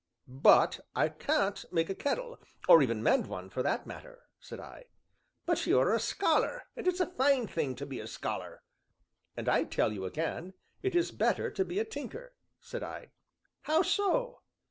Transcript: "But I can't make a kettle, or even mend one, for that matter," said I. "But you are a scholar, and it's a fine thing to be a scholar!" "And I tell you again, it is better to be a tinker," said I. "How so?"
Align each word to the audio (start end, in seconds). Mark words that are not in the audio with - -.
"But 0.27 0.79
I 0.95 1.09
can't 1.09 1.63
make 1.71 1.87
a 1.87 1.93
kettle, 1.93 2.39
or 2.67 2.81
even 2.81 3.03
mend 3.03 3.27
one, 3.27 3.51
for 3.51 3.61
that 3.61 3.85
matter," 3.85 4.23
said 4.39 4.59
I. 4.59 4.85
"But 5.45 5.63
you 5.67 5.79
are 5.79 5.93
a 5.93 5.99
scholar, 5.99 6.63
and 6.75 6.87
it's 6.87 6.99
a 6.99 7.05
fine 7.05 7.45
thing 7.45 7.75
to 7.75 7.85
be 7.85 7.99
a 7.99 8.07
scholar!" 8.07 8.63
"And 9.37 9.47
I 9.47 9.63
tell 9.63 9.93
you 9.93 10.05
again, 10.05 10.55
it 10.81 10.95
is 10.95 11.11
better 11.11 11.51
to 11.51 11.63
be 11.63 11.77
a 11.77 11.85
tinker," 11.85 12.33
said 12.59 12.81
I. 12.81 13.11
"How 13.61 13.83
so?" 13.83 14.39